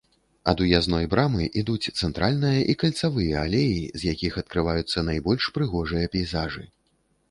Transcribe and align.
Ад 0.53 0.61
уязной 0.63 1.05
брамы 1.11 1.49
ідуць 1.63 1.93
цэнтральная 1.99 2.55
і 2.75 2.77
кальцавыя 2.85 3.35
алеі, 3.45 3.79
з 4.01 4.17
якіх 4.17 4.33
адкрываюцца 4.45 5.09
найбольш 5.13 5.43
прыгожыя 5.57 6.05
пейзажы. 6.19 6.71